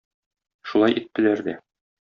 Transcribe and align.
Шулай 0.71 0.97
иттеләр 1.03 1.47
дә. 1.51 1.57